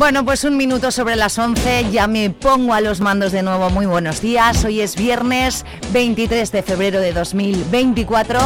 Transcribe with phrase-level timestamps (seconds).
[0.00, 3.68] Bueno, pues un minuto sobre las 11, ya me pongo a los mandos de nuevo.
[3.68, 8.40] Muy buenos días, hoy es viernes 23 de febrero de 2024.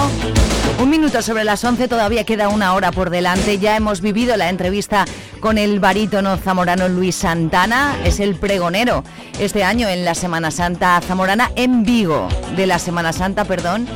[0.80, 3.60] Un minuto sobre las 11, todavía queda una hora por delante.
[3.60, 5.04] Ya hemos vivido la entrevista
[5.38, 9.04] con el barítono zamorano Luis Santana, es el pregonero
[9.38, 12.26] este año en la Semana Santa zamorana en Vigo,
[12.56, 13.86] de la Semana Santa, perdón.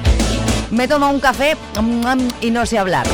[0.70, 3.08] Me tomo un café mm, y no sé hablar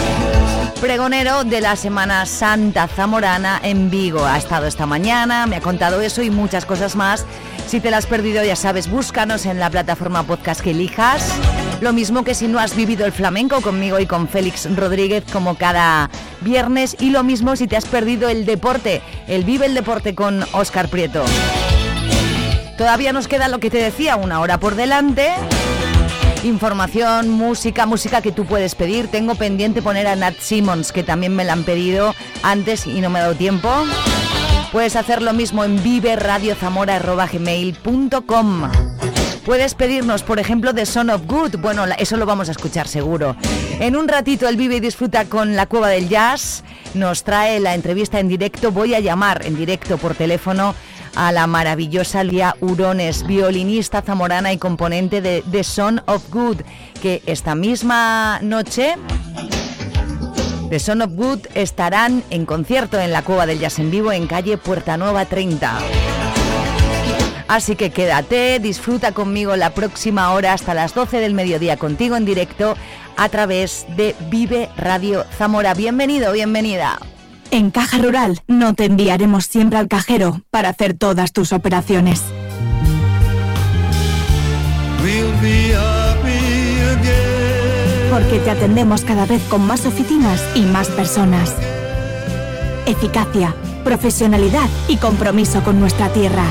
[0.80, 4.24] pregonero de la Semana Santa Zamorana en Vigo.
[4.24, 7.24] Ha estado esta mañana, me ha contado eso y muchas cosas más.
[7.66, 11.26] Si te las has perdido, ya sabes, búscanos en la plataforma podcast que elijas.
[11.80, 15.56] Lo mismo que si no has vivido el flamenco conmigo y con Félix Rodríguez como
[15.56, 16.96] cada viernes.
[17.00, 20.88] Y lo mismo si te has perdido el deporte, el Vive el Deporte con Oscar
[20.88, 21.24] Prieto.
[22.78, 25.32] Todavía nos queda lo que te decía, una hora por delante
[26.44, 29.06] información, música, música que tú puedes pedir.
[29.08, 33.08] Tengo pendiente poner a Nat Simmons, que también me la han pedido antes y no
[33.10, 33.70] me ha dado tiempo.
[34.70, 38.70] Puedes hacer lo mismo en viveradiozamora.gmail.com
[39.44, 41.58] Puedes pedirnos, por ejemplo, de Son of Good.
[41.58, 43.36] Bueno, eso lo vamos a escuchar seguro.
[43.78, 47.74] En un ratito el Vive y Disfruta con la Cueva del Jazz nos trae la
[47.74, 48.72] entrevista en directo.
[48.72, 50.74] Voy a llamar en directo por teléfono
[51.16, 56.62] a la maravillosa Lía Urones, violinista zamorana y componente de The Son of Good,
[57.00, 58.96] que esta misma noche
[60.70, 64.26] The Son of Good estarán en concierto en la Cueva del Jazz en Vivo en
[64.26, 65.78] calle Puerta Nueva 30.
[67.46, 72.24] Así que quédate, disfruta conmigo la próxima hora hasta las 12 del mediodía contigo en
[72.24, 72.74] directo
[73.16, 75.74] a través de Vive Radio Zamora.
[75.74, 76.98] Bienvenido, bienvenida.
[77.54, 82.20] En Caja Rural no te enviaremos siempre al cajero para hacer todas tus operaciones.
[88.10, 91.54] Porque te atendemos cada vez con más oficinas y más personas.
[92.86, 93.54] Eficacia,
[93.84, 96.46] profesionalidad y compromiso con nuestra tierra.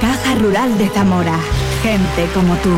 [0.00, 1.38] Caja Rural de Zamora.
[1.84, 2.76] Gente como tú.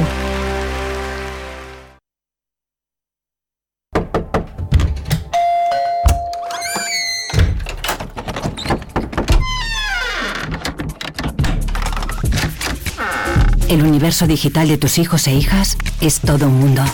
[13.72, 16.84] El universo digital de tus hijos e hijas es todo un mundo.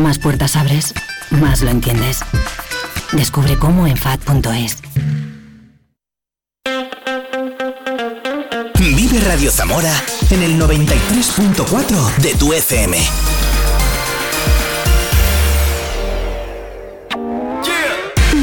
[0.00, 0.94] Más puertas abres,
[1.32, 2.20] más lo entiendes.
[3.10, 4.78] Descubre cómo en FAD.es.
[8.78, 9.92] Vive Radio Zamora
[10.30, 12.98] en el 93.4 de tu FM.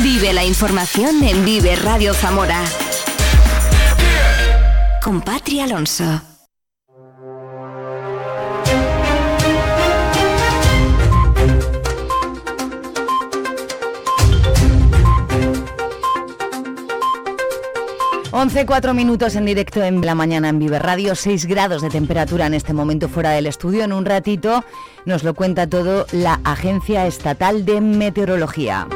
[0.04, 2.62] Vive la información en Vive Radio Zamora.
[5.02, 6.29] Con Patria Alonso.
[18.32, 22.46] 11, 4 minutos en directo en la mañana en Vive Radio, 6 grados de temperatura
[22.46, 23.84] en este momento fuera del estudio.
[23.84, 24.64] En un ratito
[25.06, 28.88] nos lo cuenta todo la Agencia Estatal de Meteorología.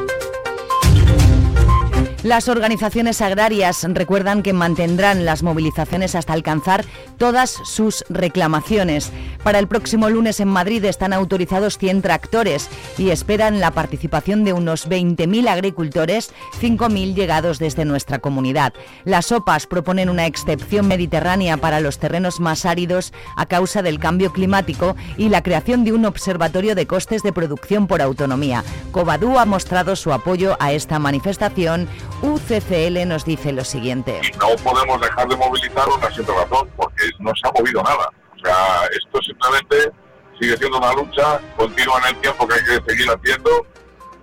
[2.24, 6.82] Las organizaciones agrarias recuerdan que mantendrán las movilizaciones hasta alcanzar
[7.18, 9.12] todas sus reclamaciones.
[9.42, 14.54] Para el próximo lunes en Madrid están autorizados 100 tractores y esperan la participación de
[14.54, 16.32] unos 20.000 agricultores,
[16.62, 18.72] 5.000 llegados desde nuestra comunidad.
[19.04, 24.32] Las OPAs proponen una excepción mediterránea para los terrenos más áridos a causa del cambio
[24.32, 28.64] climático y la creación de un observatorio de costes de producción por autonomía.
[28.92, 31.86] Covadú ha mostrado su apoyo a esta manifestación
[32.24, 34.20] UCCL nos dice lo siguiente.
[34.40, 38.10] No podemos dejar de movilizar una simple razón, porque no se ha movido nada.
[38.34, 39.92] O sea, esto simplemente
[40.40, 43.66] sigue siendo una lucha continua en el tiempo que hay que seguir haciendo.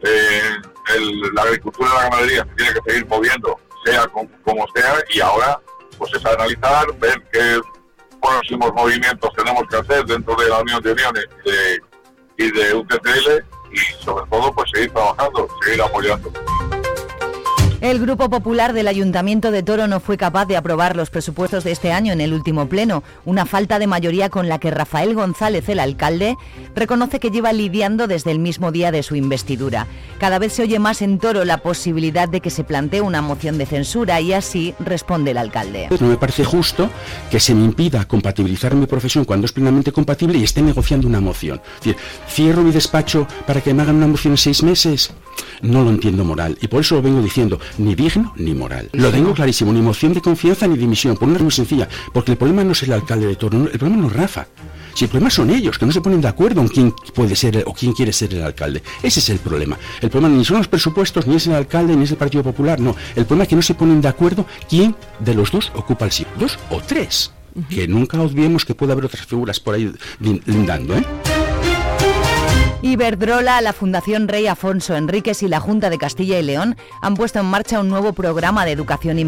[0.02, 0.42] Eh,
[1.34, 5.60] la agricultura y la ganadería se tiene que seguir moviendo, sea como sea, y ahora
[6.00, 7.60] pues es analizar, ver qué
[8.20, 11.26] próximos movimientos tenemos que hacer dentro de la Unión de Uniones
[12.38, 16.32] y de UCCL y sobre todo pues seguir trabajando, seguir apoyando.
[17.82, 21.72] El Grupo Popular del Ayuntamiento de Toro no fue capaz de aprobar los presupuestos de
[21.72, 25.68] este año en el último pleno, una falta de mayoría con la que Rafael González,
[25.68, 26.38] el alcalde,
[26.76, 29.88] reconoce que lleva lidiando desde el mismo día de su investidura.
[30.20, 33.58] Cada vez se oye más en Toro la posibilidad de que se plantee una moción
[33.58, 35.88] de censura y así responde el alcalde.
[36.00, 36.88] No me parece justo
[37.32, 41.20] que se me impida compatibilizar mi profesión cuando es plenamente compatible y esté negociando una
[41.20, 41.60] moción.
[42.30, 45.12] Cierro mi despacho para que me hagan una moción en seis meses.
[45.64, 48.90] No lo entiendo moral y por eso lo vengo diciendo ni digno ni moral.
[48.94, 52.32] Lo tengo clarísimo, ni moción de confianza ni dimisión, por una razón muy sencilla, porque
[52.32, 54.48] el problema no es el alcalde de Toro, el problema no es Rafa.
[54.94, 57.64] Si el problema son ellos, que no se ponen de acuerdo en quién puede ser
[57.66, 58.84] o quién quiere ser el alcalde.
[59.02, 59.78] Ese es el problema.
[60.02, 62.80] El problema ni son los presupuestos, ni es el alcalde, ni es el Partido Popular,
[62.80, 62.96] no.
[63.16, 66.12] El problema es que no se ponen de acuerdo quién de los dos ocupa el
[66.12, 66.34] sitio.
[66.38, 67.32] Dos o tres.
[67.70, 69.92] Que nunca olvidemos que puede haber otras figuras por ahí
[70.46, 71.06] lindando, ¿eh?
[72.84, 77.40] Iberdrola, la Fundación Rey Afonso Enríquez y la Junta de Castilla y León han puesto
[77.40, 79.20] en marcha un nuevo programa de educación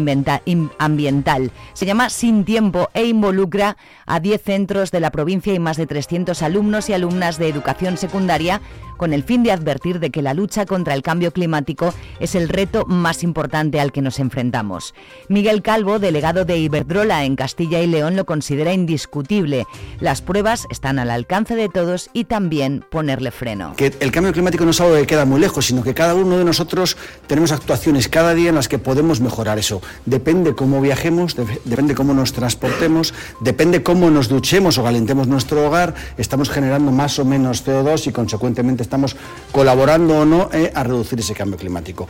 [0.78, 1.52] ambiental.
[1.72, 5.86] Se llama Sin Tiempo e involucra a 10 centros de la provincia y más de
[5.86, 8.60] 300 alumnos y alumnas de educación secundaria
[8.96, 12.48] con el fin de advertir de que la lucha contra el cambio climático es el
[12.48, 14.94] reto más importante al que nos enfrentamos.
[15.28, 19.66] Miguel Calvo, delegado de Iberdrola en Castilla y León, lo considera indiscutible.
[20.00, 23.43] Las pruebas están al alcance de todos y también ponerle freno.
[23.76, 26.38] Que el cambio climático no es algo que queda muy lejos, sino que cada uno
[26.38, 26.96] de nosotros
[27.26, 29.82] tenemos actuaciones cada día en las que podemos mejorar eso.
[30.06, 35.94] Depende cómo viajemos, depende cómo nos transportemos, depende cómo nos duchemos o calentemos nuestro hogar,
[36.16, 39.16] estamos generando más o menos CO2 y consecuentemente estamos
[39.52, 42.08] colaborando o no eh, a reducir ese cambio climático.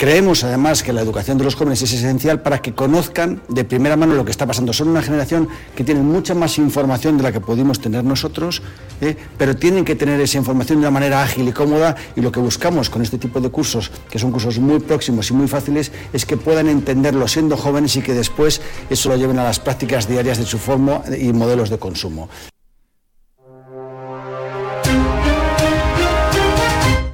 [0.00, 3.98] Creemos además que la educación de los jóvenes es esencial para que conozcan de primera
[3.98, 4.72] mano lo que está pasando.
[4.72, 8.62] Son una generación que tiene mucha más información de la que pudimos tener nosotros,
[9.02, 12.32] eh, pero tienen que tener esa información de una manera ágil y cómoda y lo
[12.32, 15.92] que buscamos con este tipo de cursos, que son cursos muy próximos y muy fáciles,
[16.14, 20.08] es que puedan entenderlo siendo jóvenes y que después eso lo lleven a las prácticas
[20.08, 22.30] diarias de su forma y modelos de consumo.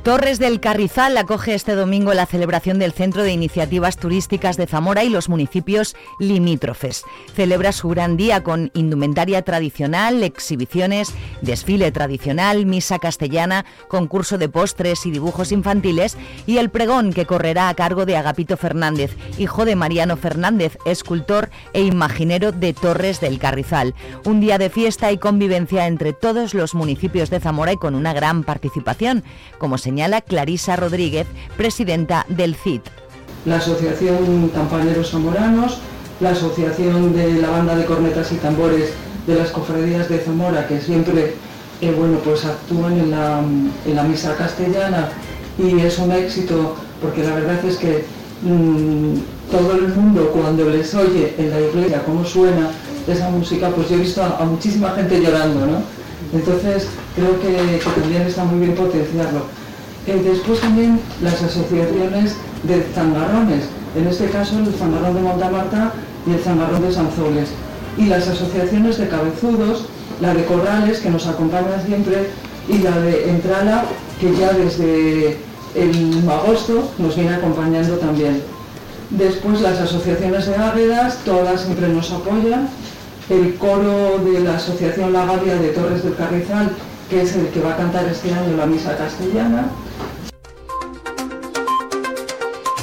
[0.07, 5.03] Torres del Carrizal acoge este domingo la celebración del Centro de Iniciativas Turísticas de Zamora
[5.03, 7.03] y los municipios limítrofes.
[7.35, 11.13] Celebra su gran día con indumentaria tradicional, exhibiciones,
[11.43, 16.17] desfile tradicional, misa castellana, concurso de postres y dibujos infantiles
[16.47, 21.51] y el pregón que correrá a cargo de Agapito Fernández, hijo de Mariano Fernández, escultor
[21.73, 23.97] e imaginero de Torres del Carrizal.
[24.25, 28.13] Un día de fiesta y convivencia entre todos los municipios de Zamora y con una
[28.13, 29.25] gran participación,
[29.59, 31.27] como señala señala Clarisa Rodríguez,
[31.57, 32.83] presidenta del CID.
[33.47, 35.79] La Asociación Campaneros Zamoranos,
[36.21, 38.93] la Asociación de la Banda de Cornetas y Tambores
[39.27, 41.33] de las Cofradías de Zamora, que siempre
[41.81, 45.09] eh, bueno, pues actúan en la, misa castellana
[45.59, 48.05] y es un éxito porque la verdad es que
[48.43, 49.15] mm,
[49.51, 52.69] todo el mundo cuando les oye en la iglesia cómo suena
[53.09, 55.79] esa música, pues yo he visto a, muchísima gente llorando, ¿no?
[56.35, 59.66] Entonces creo que también está muy bien potenciarlo.
[60.07, 63.65] Después también las asociaciones de zangarrones,
[63.97, 65.93] en este caso el zangarrón de Montamarta
[66.27, 67.49] y el zangarrón de Sanzoles.
[67.99, 69.87] Y las asociaciones de cabezudos,
[70.21, 72.31] la de Corrales, que nos acompaña siempre,
[72.69, 73.85] y la de Entrala,
[74.21, 75.39] que ya desde
[75.75, 78.43] el agosto nos viene acompañando también.
[79.11, 82.69] Después las asociaciones de águedas, todas siempre nos apoyan.
[83.29, 86.71] El coro de la Asociación La Gavia de Torres del Carrizal,
[87.11, 89.67] que es el que va a cantar este año la misa castellana.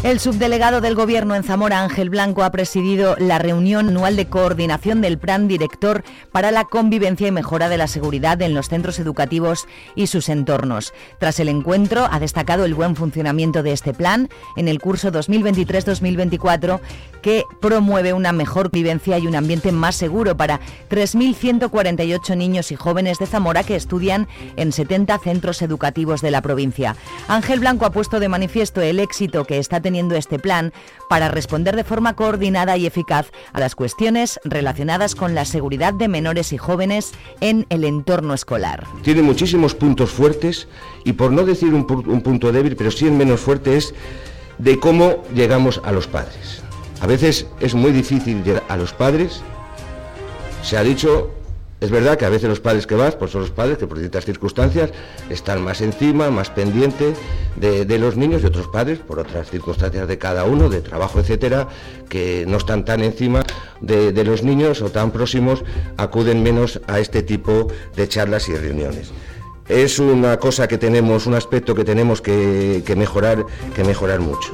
[0.04, 5.00] El subdelegado del Gobierno en Zamora, Ángel Blanco, ha presidido la reunión anual de coordinación
[5.00, 9.66] del Plan Director para la Convivencia y Mejora de la Seguridad en los centros educativos
[9.96, 10.94] y sus entornos.
[11.20, 16.82] Tras el encuentro, ha destacado el buen funcionamiento de este plan en el curso 2023-2024
[17.22, 23.20] que promueve una mejor vivencia y un ambiente más seguro para 3.148 niños y jóvenes
[23.20, 26.98] de Zamora que estudian en 70 centros educativos de la provincia.
[27.30, 30.74] Ángel Blanco ha puesto de manifiesto el éxito que está teniendo este plan
[31.10, 36.08] para responder de forma coordinada y eficaz a las cuestiones relacionadas con la seguridad de
[36.08, 38.86] menores y jóvenes en el entorno escolar.
[39.04, 40.68] Tiene muchísimos puntos fuertes
[41.04, 43.94] y por no decir un, un punto débil, pero sí el menos fuerte es
[44.58, 46.64] de cómo llegamos a los padres.
[47.02, 49.42] A veces es muy difícil llegar a los padres.
[50.64, 51.32] Se ha dicho
[51.84, 53.98] es verdad que a veces los padres que vas, pues son los padres que por
[53.98, 54.92] distintas circunstancias
[55.30, 57.18] están más encima, más pendientes
[57.58, 61.68] de, los niños y otros padres, por otras circunstancias de cada uno, de trabajo, etcétera,
[62.08, 63.44] que no están tan encima
[63.82, 65.66] de, los niños o tan próximos,
[65.98, 69.12] acuden menos a este tipo de charlas y reuniones.
[69.68, 74.54] Es una cosa que tenemos, un aspecto que tenemos que, que mejorar, que mejorar mucho.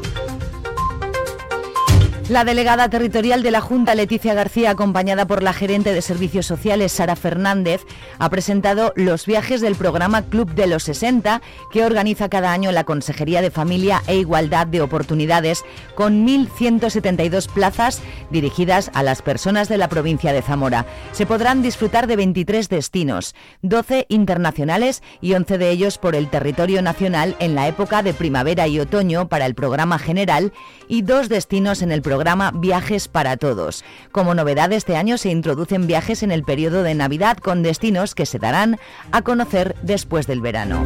[2.30, 6.92] La delegada territorial de la Junta, Leticia García, acompañada por la gerente de Servicios Sociales,
[6.92, 7.82] Sara Fernández,
[8.20, 12.84] ha presentado los viajes del programa Club de los 60, que organiza cada año la
[12.84, 19.80] Consejería de Familia e Igualdad de Oportunidades, con 1.172 plazas dirigidas a las personas de
[19.80, 20.86] la provincia de Zamora.
[21.14, 23.34] Se podrán disfrutar de 23 destinos,
[23.64, 28.68] 12 internacionales y 11 de ellos por el territorio nacional en la época de primavera
[28.68, 30.54] y otoño para el programa general
[30.88, 33.86] y dos destinos en el programa programa Viajes para Todos.
[34.12, 38.26] Como novedad este año se introducen viajes en el periodo de Navidad con destinos que
[38.26, 38.78] se darán
[39.14, 40.84] a conocer después del verano.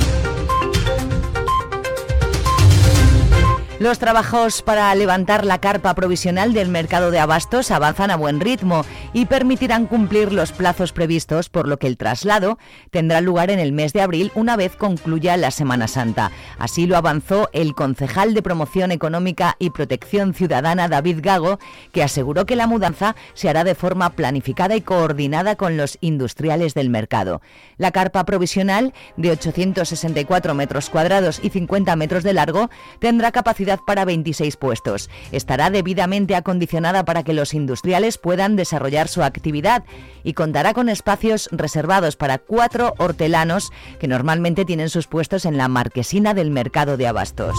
[3.80, 8.86] Los trabajos para levantar la carpa provisional del mercado de abastos avanzan a buen ritmo
[9.14, 12.60] y permitirán cumplir los plazos previstos, por lo que el traslado
[12.92, 16.32] tendrá lugar en el mes de abril una vez concluya la Semana Santa.
[16.60, 21.58] Así lo avanzó el concejal de Promoción Económica y Protección Ciudadana David Gago,
[21.92, 26.76] que aseguró que la mudanza se hará de forma planificada y coordinada con los industriales
[26.76, 27.42] del mercado.
[27.78, 34.06] La carpa provisional de 864 metros cuadrados y 50 metros de largo tendrá capacidad para
[34.06, 35.10] 26 puestos.
[35.32, 39.84] Estará debidamente acondicionada para que los industriales puedan desarrollar su actividad
[40.24, 45.68] y contará con espacios reservados para cuatro hortelanos que normalmente tienen sus puestos en la
[45.68, 47.56] marquesina del mercado de abastos.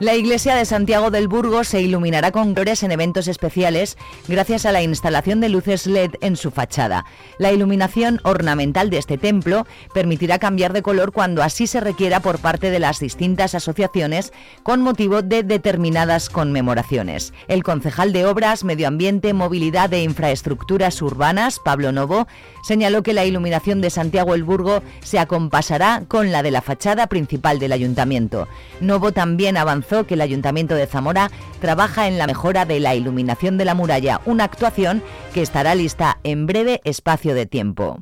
[0.00, 4.70] La iglesia de Santiago del Burgo se iluminará con colores en eventos especiales gracias a
[4.70, 7.04] la instalación de luces LED en su fachada.
[7.38, 12.38] La iluminación ornamental de este templo permitirá cambiar de color cuando así se requiera por
[12.38, 17.32] parte de las distintas asociaciones con motivo de determinadas conmemoraciones.
[17.48, 22.28] El concejal de Obras, Medio Ambiente, Movilidad e Infraestructuras Urbanas, Pablo Novo,
[22.62, 27.08] señaló que la iluminación de Santiago el Burgo se acompasará con la de la fachada
[27.08, 28.46] principal del ayuntamiento.
[28.80, 31.30] Novo también avanzó que el Ayuntamiento de Zamora
[31.60, 35.02] trabaja en la mejora de la iluminación de la muralla, una actuación
[35.32, 37.98] que estará lista en breve espacio de tiempo.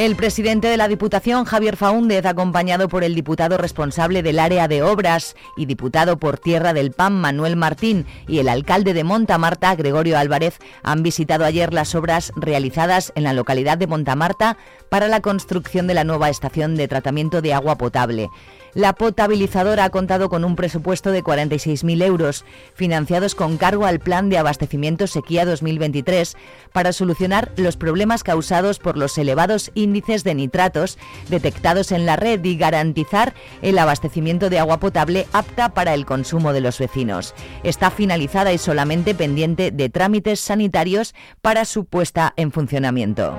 [0.00, 4.82] El presidente de la Diputación, Javier Faúndez, acompañado por el diputado responsable del área de
[4.82, 10.16] obras y diputado por Tierra del PAN, Manuel Martín, y el alcalde de Montamarta, Gregorio
[10.16, 14.56] Álvarez, han visitado ayer las obras realizadas en la localidad de Montamarta
[14.88, 18.30] para la construcción de la nueva estación de tratamiento de agua potable.
[18.74, 24.28] La potabilizadora ha contado con un presupuesto de 46.000 euros, financiados con cargo al Plan
[24.28, 26.36] de Abastecimiento Sequía 2023,
[26.72, 30.98] para solucionar los problemas causados por los elevados índices de nitratos
[31.28, 36.52] detectados en la red y garantizar el abastecimiento de agua potable apta para el consumo
[36.52, 37.34] de los vecinos.
[37.64, 43.38] Está finalizada y solamente pendiente de trámites sanitarios para su puesta en funcionamiento.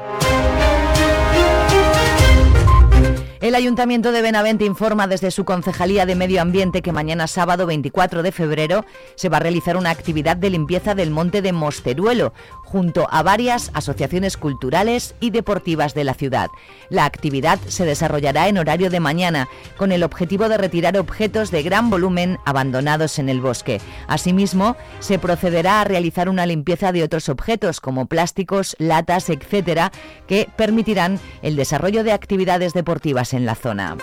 [3.42, 8.22] El Ayuntamiento de Benavente informa desde su Concejalía de Medio Ambiente que mañana sábado 24
[8.22, 12.34] de febrero se va a realizar una actividad de limpieza del monte de Mosteruelo
[12.72, 16.50] junto a varias asociaciones culturales y deportivas de la ciudad.
[16.90, 21.64] La actividad se desarrollará en horario de mañana con el objetivo de retirar objetos de
[21.64, 23.82] gran volumen abandonados en el bosque.
[24.08, 29.92] Asimismo, se procederá a realizar una limpieza de otros objetos como plásticos, latas, etcétera,
[30.26, 33.98] que permitirán el desarrollo de actividades deportivas en la zona.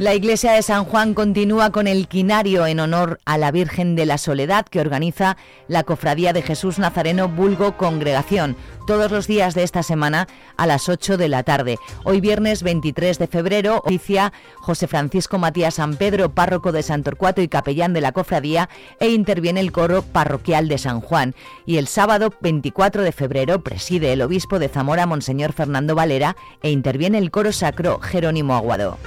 [0.00, 4.06] La iglesia de San Juan continúa con el quinario en honor a la Virgen de
[4.06, 5.36] la Soledad que organiza
[5.68, 8.56] la Cofradía de Jesús Nazareno Vulgo Congregación
[8.88, 11.78] todos los días de esta semana a las 8 de la tarde.
[12.02, 17.40] Hoy viernes 23 de febrero oficia José Francisco Matías San Pedro, párroco de San Torcuato
[17.40, 21.36] y capellán de la cofradía, e interviene el coro parroquial de San Juan.
[21.66, 26.70] Y el sábado 24 de febrero preside el obispo de Zamora, Monseñor Fernando Valera, e
[26.70, 28.98] interviene el coro sacro Jerónimo Aguado.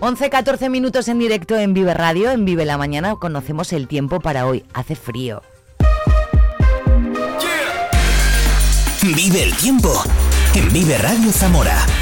[0.00, 3.16] 11-14 minutos en directo en Vive Radio, en Vive la Mañana.
[3.16, 4.64] Conocemos el tiempo para hoy.
[4.74, 5.42] Hace frío.
[9.02, 9.92] Vive el tiempo
[10.54, 11.95] en Vive Radio Zamora.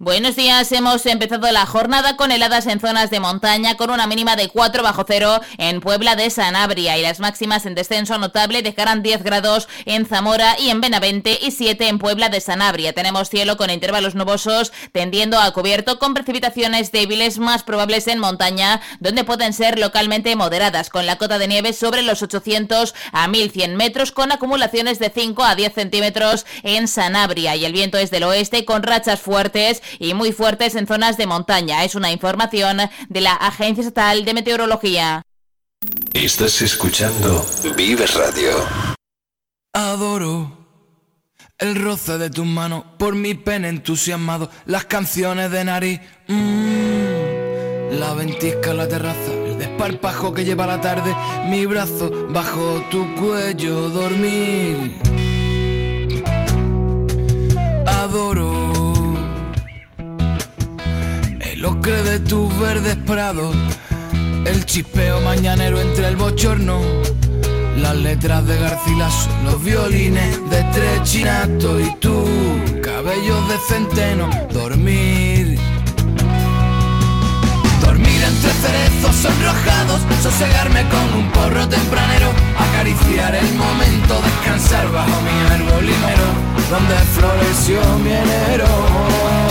[0.00, 4.36] Buenos días, hemos empezado la jornada con heladas en zonas de montaña con una mínima
[4.36, 9.02] de 4 bajo cero en Puebla de Sanabria y las máximas en descenso notable dejarán
[9.02, 12.92] 10 grados en Zamora y en Benavente y 7 en Puebla de Sanabria.
[12.92, 18.80] Tenemos cielo con intervalos nubosos tendiendo a cubierto con precipitaciones débiles más probables en montaña
[19.00, 23.74] donde pueden ser localmente moderadas con la cota de nieve sobre los 800 a 1100
[23.74, 28.22] metros con acumulaciones de 5 a 10 centímetros en Sanabria y el viento es del
[28.22, 31.84] oeste con rachas fuertes y muy fuertes en zonas de montaña.
[31.84, 32.78] Es una información
[33.08, 35.22] de la Agencia Estatal de Meteorología.
[36.12, 37.44] Estás escuchando
[37.76, 38.66] Vives Radio.
[39.72, 40.58] Adoro
[41.58, 48.14] el roce de tus manos por mi pene entusiasmado, las canciones de nariz, mm, la
[48.14, 51.14] ventisca en la terraza, el desparpajo que lleva la tarde,
[51.46, 55.00] mi brazo bajo tu cuello dormir.
[57.86, 58.57] Adoro
[61.58, 63.56] el ocre de tus verdes prados,
[64.44, 66.80] el chispeo mañanero entre el bochorno
[67.76, 72.24] las letras de Garcilaso, los violines de Trechinato y tú,
[72.80, 75.58] cabellos de centeno, dormir.
[77.80, 85.54] Dormir entre cerezos sonrojados, sosegarme con un porro tempranero, acariciar el momento, descansar bajo mi
[85.54, 86.26] árbol limero,
[86.70, 89.47] donde floreció mi enero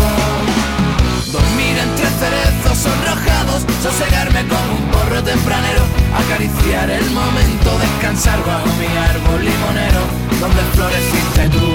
[1.38, 5.84] dormir entre cerezos sonrojados, sosegarme con un porro tempranero,
[6.22, 10.01] acariciar el momento, descansar bajo mi árbol limonero,
[10.41, 11.67] donde floreciste tú.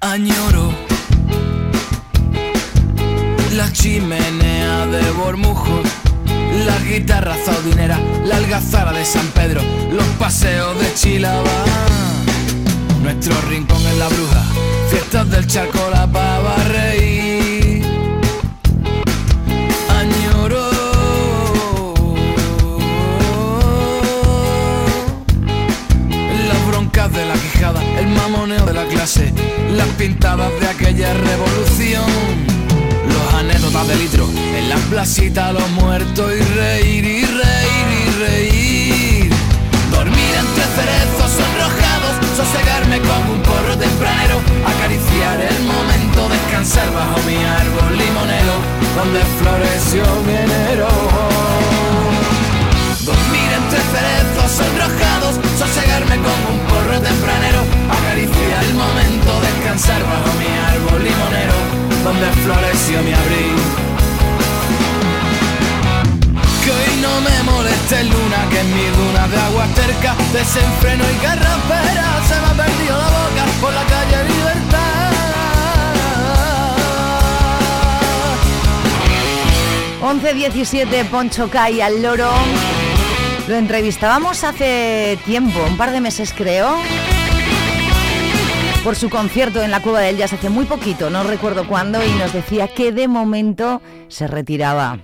[0.00, 0.72] Añoro
[3.56, 5.86] la chimenea de Bormujos,
[6.66, 11.64] la guitarra zaudinera, la algazara de San Pedro, los paseos de Chilaba,
[13.02, 14.42] nuestro rincón en la bruja,
[14.90, 17.25] fiestas del charco, la pava reír
[29.06, 32.10] las pintadas de aquella revolución,
[33.06, 39.30] los anécdotas de litro, en las placitas los muertos y reír y reír y reír.
[39.92, 47.36] Dormir entre cerezos sonrojados, sosegarme como un porro tempranero, acariciar el momento, descansar bajo mi
[47.36, 48.54] árbol limonero,
[48.96, 50.88] donde floreció mi enero.
[53.04, 54.45] Dormir entre cerezos
[70.46, 75.12] cerca, desenfreno y carraspera, se me ha perdido la boca por la calle Libertad.
[80.02, 82.30] 11-17 Poncho Cay al loro
[83.48, 86.76] lo entrevistábamos hace tiempo, un par de meses creo,
[88.82, 92.10] por su concierto en la Cueva del Jazz hace muy poquito, no recuerdo cuándo, y
[92.18, 94.98] nos decía que de momento se retiraba.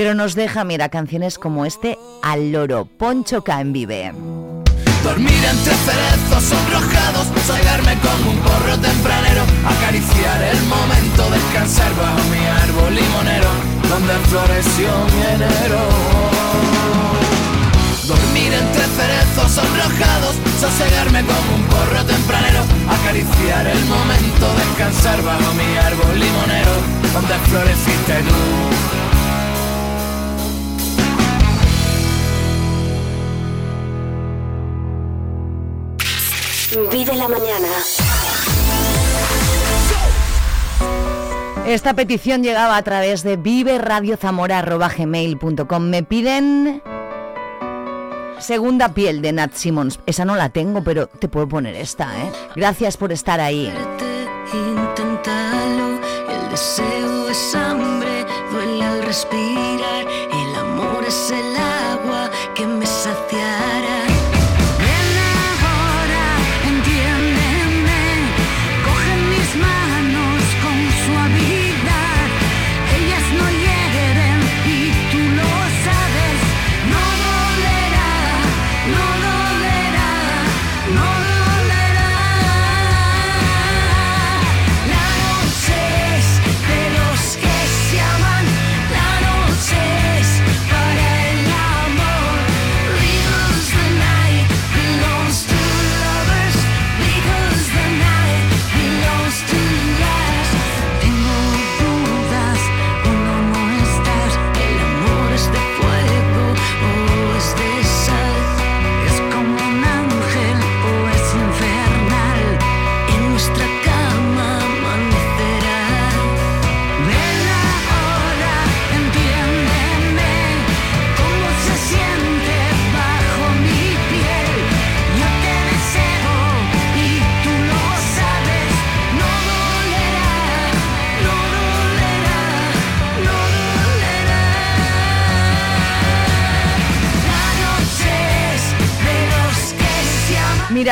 [0.00, 4.10] Pero nos deja, mira, canciones como este al loro, Poncho en Vive.
[5.04, 12.40] Dormir entre cerezos sonrojados, salgarme como un porro tempranero, acariciar el momento, descansar bajo mi
[12.48, 13.50] árbol limonero,
[13.92, 15.80] donde floreció mi enero.
[18.08, 20.34] Dormir entre cerezos sonrojados,
[20.64, 26.72] sosegarme como un porro tempranero, acariciar el momento, descansar bajo mi árbol limonero,
[27.12, 29.09] donde floreciste tú.
[36.92, 37.66] Vive la mañana.
[41.66, 45.82] Esta petición llegaba a través de viveradiozamora.gmail.com.
[45.82, 46.82] Me piden
[48.40, 50.00] Segunda piel de Nat Simmons.
[50.06, 52.32] Esa no la tengo, pero te puedo poner esta, ¿eh?
[52.56, 53.70] Gracias por estar ahí.
[56.28, 61.49] el deseo es hambre, duele al respirar, el amor es el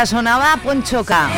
[0.06, 1.28] Sonaba Ponchoca.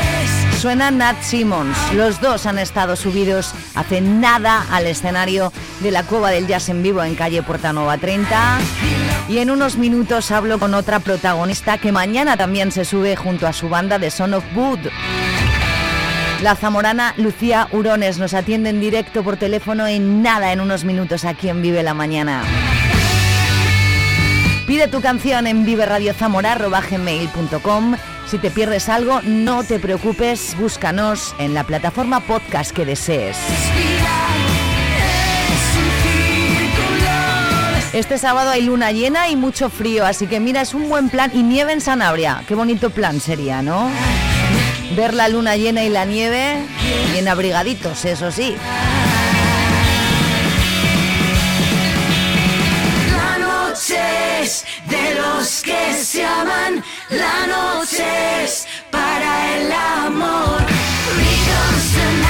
[0.58, 1.76] Suena Nat Simmons.
[1.94, 6.82] Los dos han estado subidos hace nada al escenario de la Cueva del Jazz en
[6.82, 8.58] vivo en calle Portanova 30.
[9.28, 13.52] Y en unos minutos hablo con otra protagonista que mañana también se sube junto a
[13.52, 14.80] su banda de Son of Wood.
[16.42, 21.24] La zamorana Lucía Urones nos atiende en directo por teléfono en nada, en unos minutos
[21.24, 22.42] aquí en Vive la Mañana.
[24.66, 27.96] Pide tu canción en viveradiozamora.gmail.com
[28.30, 33.36] Si te pierdes algo, no te preocupes, búscanos en la plataforma podcast que desees.
[37.92, 41.32] Este sábado hay luna llena y mucho frío, así que mira, es un buen plan
[41.34, 42.44] y nieve en Sanabria.
[42.46, 43.90] Qué bonito plan sería, ¿no?
[44.94, 46.62] ver la luna llena y la nieve,
[47.12, 48.54] bien abrigaditos, eso sí.
[56.10, 60.58] Se aman, la noche es para el amor.
[61.16, 62.29] Because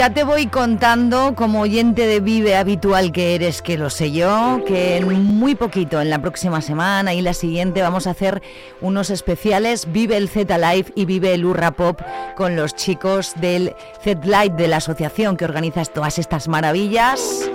[0.00, 4.64] Ya te voy contando, como oyente de Vive habitual que eres, que lo sé yo,
[4.66, 8.40] que en muy poquito, en la próxima semana y la siguiente, vamos a hacer
[8.80, 12.00] unos especiales Vive el Z Live y Vive el Urra Pop
[12.34, 17.50] con los chicos del Z Live de la asociación que organiza todas estas maravillas.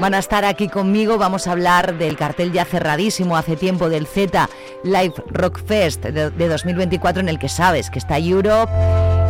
[0.00, 4.06] Van a estar aquí conmigo, vamos a hablar del cartel ya cerradísimo hace tiempo del
[4.06, 4.48] Z
[4.84, 8.70] Live Rock Fest de, de 2024 en el que sabes que está Europe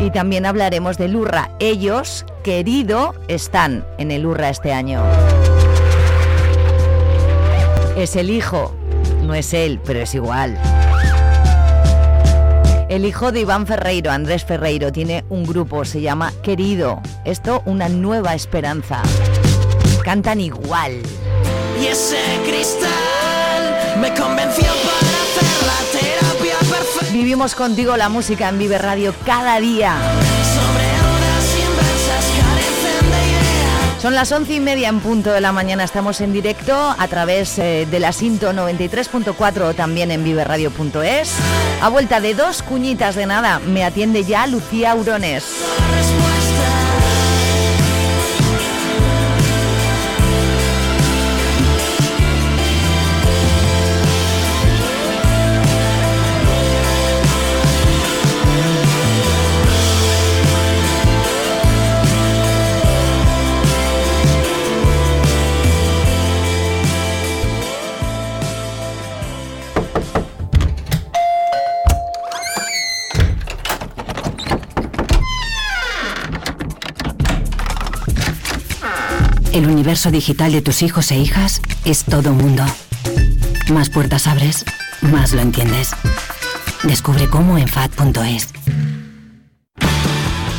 [0.03, 1.51] y también hablaremos del Urra.
[1.61, 5.03] Ellos, querido, están en el Urra este año.
[7.97, 8.75] Es el hijo,
[9.23, 10.59] no es él, pero es igual.
[12.89, 17.01] El hijo de Iván Ferreiro, Andrés Ferreiro, tiene un grupo, se llama Querido.
[17.25, 19.03] Esto, una nueva esperanza.
[20.05, 21.01] Cantan igual.
[21.81, 26.22] Y ese cristal me convenció para hacer la perfecta.
[27.13, 29.97] Vivimos contigo la música en Vive Radio cada día.
[34.01, 35.85] Son las once y media en punto de la mañana.
[35.85, 41.35] Estamos en directo a través eh, de la Cinto 93.4 o también en viveradio.es.
[41.83, 45.45] A vuelta de dos cuñitas de nada, me atiende ya Lucía Aurones.
[79.53, 82.65] El universo digital de tus hijos e hijas es todo un mundo.
[83.71, 84.65] Más puertas abres,
[85.03, 85.91] más lo entiendes.
[86.85, 88.62] Descubre cómo en FAD.es.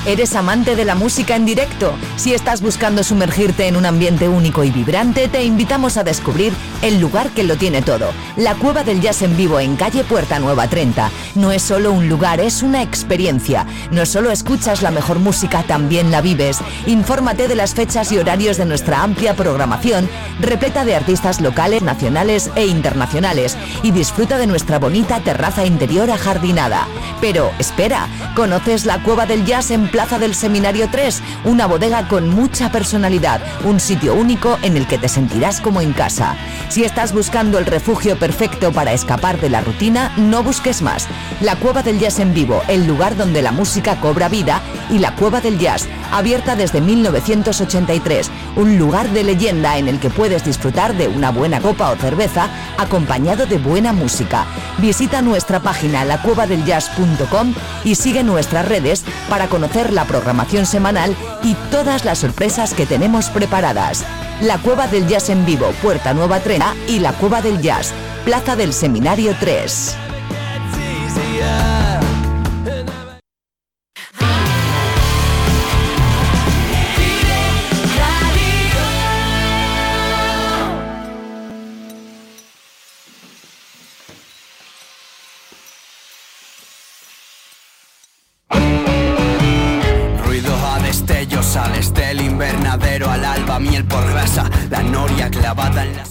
[0.05, 1.95] ¿Eres amante de la música en directo?
[2.17, 6.99] Si estás buscando sumergirte en un ambiente único y vibrante, te invitamos a descubrir el
[6.99, 8.11] lugar que lo tiene todo.
[8.35, 11.09] La Cueva del Jazz en vivo en calle Puerta Nueva 30.
[11.35, 13.65] No es solo un lugar, es una experiencia.
[13.91, 16.59] No solo escuchas la mejor música, también la vives.
[16.85, 20.09] Infórmate de las fechas y horarios de nuestra amplia programación,
[20.41, 23.55] repleta de artistas locales, nacionales e internacionales.
[23.83, 26.89] Y disfruta de nuestra bonita terraza interior ajardinada.
[27.21, 31.21] Pero espera, ¿conoces la Cueva del Jazz en Plaza del Seminario 3?
[31.45, 35.93] Una bodega con mucha personalidad, un sitio único en el que te sentirás como en
[35.93, 36.35] casa.
[36.69, 41.07] Si estás buscando el refugio perfecto para escapar de la rutina, no busques más.
[41.41, 45.15] La Cueva del Jazz en vivo, el lugar donde la música cobra vida, y la
[45.15, 50.95] Cueva del Jazz, abierta desde 1983, un lugar de leyenda en el que puedes disfrutar
[50.95, 54.45] de una buena copa o cerveza acompañado de buena música.
[54.77, 62.05] Visita nuestra página lacuevadeljazz.com y sigue nuestras redes para conocer la programación semanal y todas
[62.05, 64.05] las sorpresas que tenemos preparadas.
[64.41, 67.93] La Cueva del Jazz en vivo, Puerta Nueva Trena y la Cueva del Jazz,
[68.25, 70.02] Plaza del Seminario 3.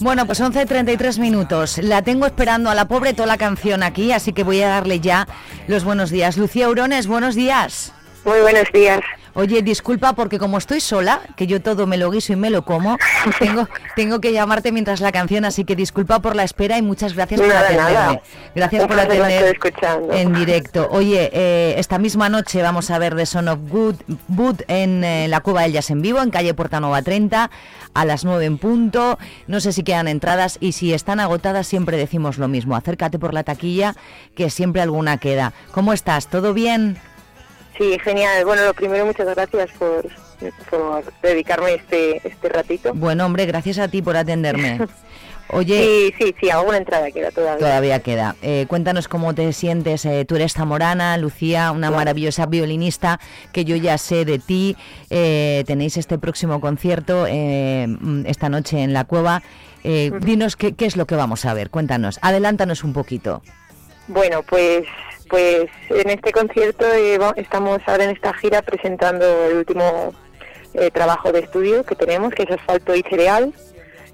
[0.03, 1.77] Bueno, pues 11.33 minutos.
[1.77, 4.99] La tengo esperando a la pobre toda la canción aquí, así que voy a darle
[4.99, 5.29] ya
[5.67, 6.35] los buenos días.
[6.35, 7.93] Lucía Urones, buenos días.
[8.25, 8.99] Muy buenos días.
[9.35, 12.63] Oye, disculpa porque como estoy sola, que yo todo me lo guiso y me lo
[12.65, 12.97] como,
[13.39, 17.13] tengo, tengo que llamarte mientras la canción, así que disculpa por la espera y muchas
[17.13, 17.93] gracias por atenderme.
[17.93, 18.21] nada.
[18.53, 19.57] Gracias Un por atender
[20.11, 20.87] en directo.
[20.91, 23.95] Oye, eh, esta misma noche vamos a ver The Son of Good
[24.29, 27.49] Wood en eh, la Cueva del Jazz en vivo, en calle Puerta Nueva 30,
[27.93, 29.17] a las 9 en punto.
[29.47, 32.75] No sé si quedan entradas y si están agotadas siempre decimos lo mismo.
[32.75, 33.95] Acércate por la taquilla,
[34.35, 35.53] que siempre alguna queda.
[35.71, 36.27] ¿Cómo estás?
[36.27, 36.99] ¿Todo bien?
[37.77, 38.45] Sí, genial.
[38.45, 40.05] Bueno, lo primero, muchas gracias por,
[40.69, 42.93] por dedicarme este, este ratito.
[42.93, 44.79] Bueno, hombre, gracias a ti por atenderme.
[45.49, 47.59] Oye, Sí, sí, sí, alguna entrada queda todavía.
[47.59, 48.35] Todavía queda.
[48.41, 50.05] Eh, cuéntanos cómo te sientes.
[50.05, 53.19] eh, tú eres zamorana, Lucía, una maravillosa violinista
[53.51, 54.77] que yo ya sé de ti.
[55.09, 59.43] Eh, tenéis este próximo concierto eh, mm, esta noche en la cueva.
[59.83, 61.69] Eh, dinos qué, qué es lo que vamos a ver.
[61.69, 63.43] Cuéntanos, adelántanos un poquito.
[64.07, 64.85] Bueno, pues
[65.33, 70.13] pues en este concierto eh, estamos ahora en esta gira presentando el último
[70.75, 73.51] eh, trabajo de estudio que tenemos, que es Asfalto y Cereal,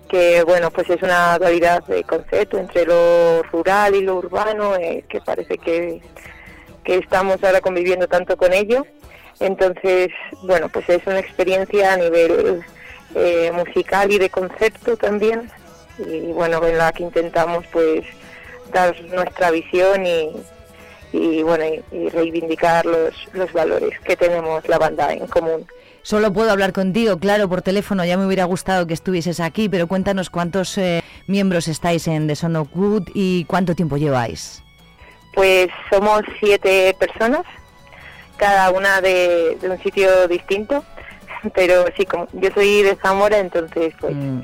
[0.07, 5.03] que bueno, pues es una dualidad de concepto entre lo rural y lo urbano, eh,
[5.09, 6.01] que parece que,
[6.85, 8.85] que estamos ahora conviviendo tanto con ello.
[9.41, 10.07] Entonces,
[10.43, 12.63] bueno, pues es una experiencia a nivel
[13.15, 15.51] eh, musical y de concepto también,
[15.97, 18.05] y bueno, en la que intentamos pues
[18.71, 20.31] dar nuestra visión y,
[21.11, 25.65] y bueno y, y reivindicar los, los valores que tenemos la banda en común.
[26.01, 28.05] Solo puedo hablar contigo, claro, por teléfono.
[28.05, 32.35] Ya me hubiera gustado que estuvieses aquí, pero cuéntanos cuántos eh, miembros estáis en The
[32.35, 34.63] Son of Good y cuánto tiempo lleváis.
[35.33, 37.43] Pues somos siete personas,
[38.37, 40.83] cada una de, de un sitio distinto,
[41.53, 44.41] pero sí, como yo soy de Zamora, entonces pues Mm.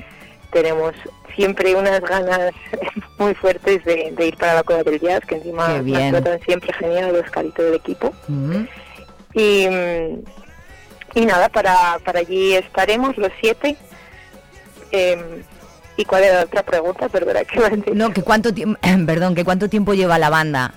[0.56, 0.94] Tenemos
[1.34, 2.52] siempre unas ganas
[3.18, 6.72] muy fuertes de, de ir para la Cueva del Jazz, que encima nos tratan siempre
[6.72, 8.14] genial los caritos del equipo.
[8.26, 8.64] Mm.
[9.34, 9.66] Y,
[11.14, 13.76] y nada, para, para allí estaremos los siete.
[14.92, 15.42] Em,
[15.98, 17.10] ¿Y cuál era la otra pregunta?
[17.10, 17.92] Perdona, que.
[17.92, 18.48] No, que cuánto
[19.06, 20.72] perdón, que cuánto tiempo lleva la banda.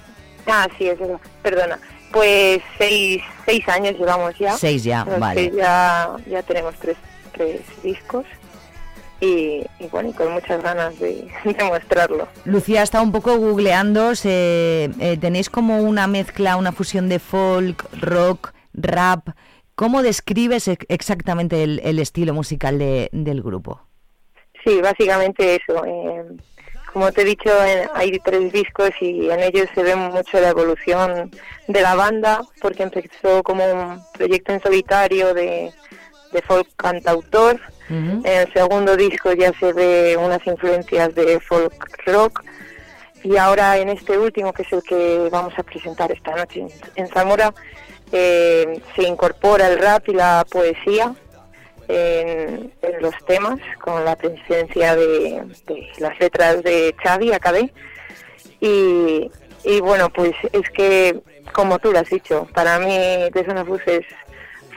[0.45, 1.21] Ah, sí, es verdad.
[1.41, 1.79] Perdona.
[2.11, 4.57] Pues seis, seis años llevamos ya.
[4.57, 5.51] Seis ya, vale.
[5.55, 6.97] Ya, ya tenemos tres,
[7.31, 8.25] tres discos.
[9.21, 12.27] Y, y bueno, y con muchas ganas de, de mostrarlo.
[12.45, 18.53] Lucía está un poco googleando, eh, tenéis como una mezcla, una fusión de folk, rock,
[18.73, 19.29] rap.
[19.75, 23.81] ¿Cómo describes ex- exactamente el, el estilo musical de- del grupo?
[24.63, 25.83] Sí, básicamente eso.
[25.85, 26.23] eh,
[26.93, 30.49] como te he dicho, eh, hay tres discos y en ellos se ve mucho la
[30.49, 31.29] evolución
[31.67, 35.71] de la banda, porque empezó como un proyecto en solitario de,
[36.31, 37.59] de folk cantautor.
[37.89, 41.73] En el segundo disco ya se ve unas influencias de folk
[42.05, 42.43] rock.
[43.23, 47.07] Y ahora en este último, que es el que vamos a presentar esta noche en,
[47.07, 47.53] Zamora,
[48.11, 51.13] eh, se incorpora el rap y la poesía
[51.87, 52.71] en,
[53.01, 55.43] los temas, con la presencia de,
[55.97, 57.73] las letras de Xavi Acabé.
[58.61, 59.31] Y,
[59.63, 61.19] y bueno, pues es que,
[61.53, 62.95] como tú lo has dicho, para mí
[63.33, 64.05] The Son of Us es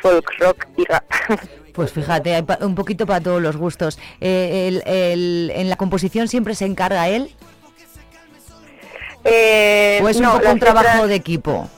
[0.00, 1.04] folk, rock y rap.
[1.72, 3.98] Pues fíjate, hay pa- un poquito para todos los gustos.
[4.20, 7.34] Eh, el- el- ¿En la composición siempre se encarga él?
[9.24, 11.68] Eh, ¿O es un poco un trabajo de equipo?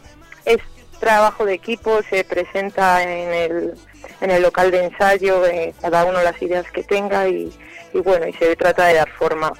[0.45, 0.59] Es
[0.99, 3.75] trabajo de equipo, se presenta en el,
[4.21, 7.53] en el local de ensayo, eh, cada uno las ideas que tenga y,
[7.93, 9.53] y bueno, y se trata de dar forma.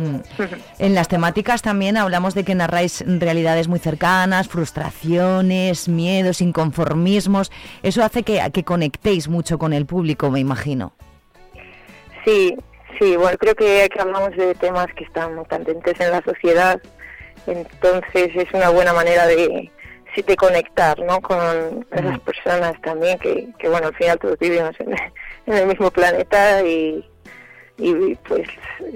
[0.00, 0.22] Mm.
[0.78, 7.52] En las temáticas también hablamos de que narráis realidades muy cercanas, frustraciones, miedos, inconformismos.
[7.82, 10.92] Eso hace que, que conectéis mucho con el público, me imagino.
[12.24, 12.56] Sí,
[12.98, 16.80] sí, bueno, creo que, que hablamos de temas que están muy candentes en la sociedad,
[17.46, 19.70] entonces es una buena manera de,
[20.14, 21.20] sí, de conectar ¿no?
[21.20, 24.94] con esas personas también, que, que bueno, al final todos vivimos en,
[25.46, 27.09] en el mismo planeta y,
[27.80, 28.46] y pues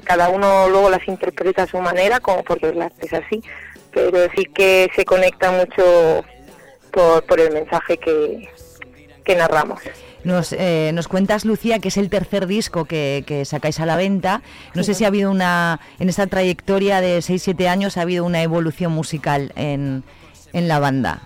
[0.05, 3.43] cada uno luego las interpreta a su manera, como porque la- es así,
[3.93, 6.24] pero sí que se conecta mucho
[6.91, 8.49] por, por el mensaje que,
[9.24, 9.80] que narramos.
[10.24, 13.97] Nos, eh, nos cuentas, Lucía, que es el tercer disco que, que sacáis a la
[13.97, 14.41] venta.
[14.72, 18.43] No sé si ha habido una, en esta trayectoria de 6-7 años, ha habido una
[18.43, 20.03] evolución musical en,
[20.55, 21.20] en la banda.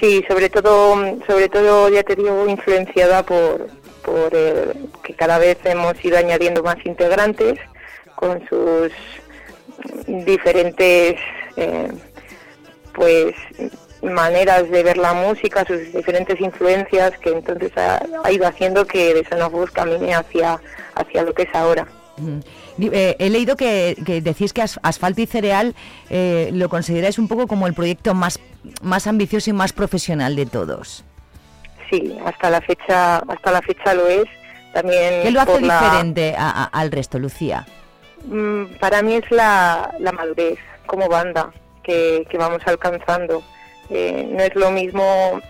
[0.00, 0.96] Sí, sobre todo,
[1.26, 3.68] sobre todo ya te digo, influenciada por,
[4.08, 7.58] por eh, que cada vez hemos ido añadiendo más integrantes
[8.16, 8.90] con sus
[10.06, 11.16] diferentes
[11.56, 11.92] eh,
[12.94, 13.34] pues
[14.02, 19.24] maneras de ver la música, sus diferentes influencias, que entonces ha, ido haciendo que de
[19.28, 20.60] Sonofus camine hacia,
[20.94, 21.86] hacia lo que es ahora.
[22.80, 25.74] Eh, he leído que, decís que As- Asfalto y Cereal
[26.10, 28.40] eh, lo consideráis un poco como el proyecto más,
[28.82, 31.04] más ambicioso y más profesional de todos.
[31.90, 34.24] Sí, hasta la fecha, hasta la fecha lo es.
[34.72, 37.66] También ¿Qué lo hace la- diferente a- a- al resto, Lucía?
[38.24, 41.50] Mm, para mí es la, la madurez como banda
[41.82, 43.42] que, que vamos alcanzando.
[43.90, 45.40] Eh, no es lo mismo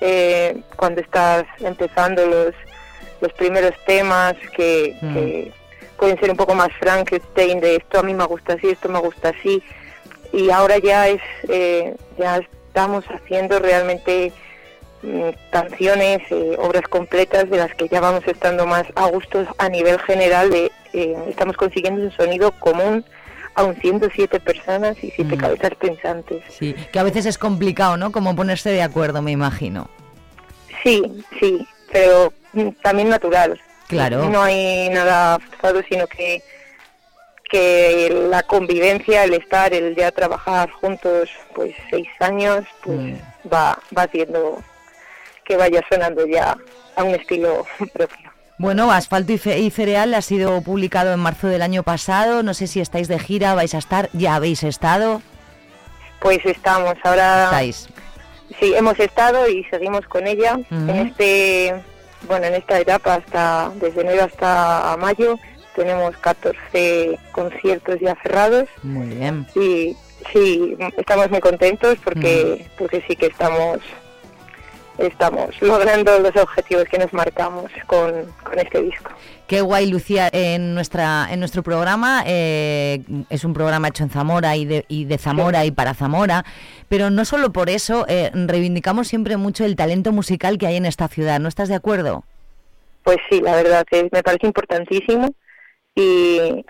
[0.00, 2.54] eh, cuando estás empezando los,
[3.20, 5.14] los primeros temas que, Mm.
[5.14, 5.52] que
[5.96, 8.98] pueden ser un poco más Frankenstein de esto a mí me gusta así, esto me
[8.98, 9.62] gusta así.
[10.32, 14.32] Y ahora ya es eh, ya estamos haciendo realmente
[15.50, 19.98] canciones, eh, obras completas de las que ya vamos estando más a gustos a nivel
[20.00, 23.04] general de eh, estamos consiguiendo un sonido común
[23.56, 25.38] aun siendo siete personas y siete Mm.
[25.40, 26.42] cabezas pensantes.
[26.48, 28.10] Sí, que a veces es complicado, ¿no?
[28.10, 29.88] Como ponerse de acuerdo, me imagino.
[30.82, 31.02] Sí,
[31.40, 33.60] sí, pero mm, también natural.
[33.88, 34.28] Claro.
[34.28, 36.42] No hay nada forzado, sino que
[37.50, 43.14] que la convivencia, el estar, el ya trabajar juntos, pues seis años, pues Mm.
[43.52, 44.60] va va haciendo
[45.44, 46.56] que vaya sonando ya
[46.96, 48.30] a un estilo propio.
[48.56, 52.42] Bueno, Asfalto y, Fe- y Cereal ha sido publicado en marzo del año pasado.
[52.42, 55.22] No sé si estáis de gira, vais a estar, ya habéis estado.
[56.20, 57.44] Pues estamos ahora.
[57.44, 57.88] Estáis.
[58.60, 61.74] Sí, hemos estado y seguimos con ella en este,
[62.28, 65.38] bueno, en esta etapa hasta desde enero hasta mayo
[65.74, 69.44] tenemos 14 conciertos ya cerrados Muy bien.
[69.56, 69.96] y
[70.32, 73.78] sí, estamos muy contentos porque porque sí que estamos
[74.98, 79.10] estamos logrando los objetivos que nos marcamos con, con este disco.
[79.46, 84.56] Qué guay, Lucía, en nuestra en nuestro programa eh, es un programa hecho en Zamora
[84.56, 86.44] y de, y de Zamora y para Zamora,
[86.88, 90.86] pero no solo por eso eh, reivindicamos siempre mucho el talento musical que hay en
[90.86, 91.40] esta ciudad.
[91.40, 92.24] ¿No estás de acuerdo?
[93.02, 95.28] Pues sí, la verdad, es, me parece importantísimo
[95.94, 96.64] y,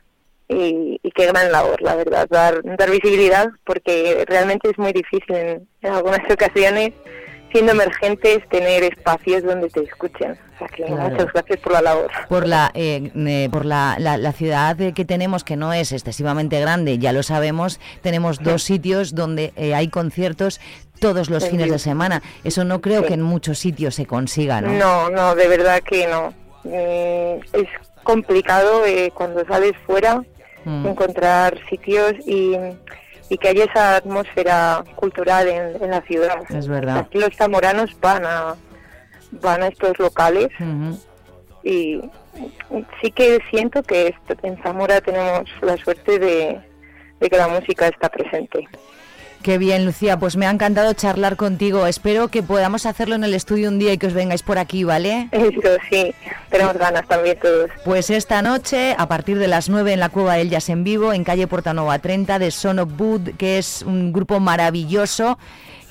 [0.49, 5.35] y, y qué gran labor, la verdad, dar, dar visibilidad, porque realmente es muy difícil
[5.35, 6.93] en, en algunas ocasiones,
[7.55, 10.33] siendo emergentes, tener espacios donde te escuchen.
[10.33, 11.09] O sea que Claro.
[11.09, 12.11] muchas gracias por la labor.
[12.29, 15.93] Por la eh, eh, por la, la- la ciudad eh, que tenemos, que no es
[15.93, 20.61] excesivamente grande, ya lo sabemos, tenemos dos sitios donde eh, hay conciertos
[20.99, 22.23] todos los fines de semana.
[22.43, 23.09] Eso no creo Sí.
[23.09, 24.73] que en muchos sitios se consiga, ¿no?
[24.73, 26.35] No, no, de verdad que no.
[26.65, 27.69] Mm, es
[28.03, 30.25] complicado eh, cuando sales fuera
[30.65, 30.87] Mm.
[30.89, 32.57] encontrar sitios y,
[33.29, 36.43] y que haya esa atmósfera cultural en, en la ciudad.
[36.51, 36.99] Es verdad.
[36.99, 38.55] Aquí los zamoranos van a
[39.41, 40.49] van a estos locales
[41.63, 42.01] y
[43.03, 46.61] sí que siento que en Zamora tenemos la suerte de,
[47.21, 48.69] de que la música está presente.
[49.45, 51.87] Qué bien, Lucía, pues me ha encantado charlar contigo.
[51.87, 54.85] Espero que podamos hacerlo en el estudio un día y que os vengáis por aquí,
[54.85, 55.29] ¿vale?
[55.33, 56.15] Eso sí,
[56.49, 57.71] tenemos ganas también todos.
[57.85, 61.13] Pues esta noche, a partir de las 9 en la Cueva del Jazz en vivo,
[61.13, 65.39] en calle Portanova 30, de Son of Wood, que es un grupo maravilloso,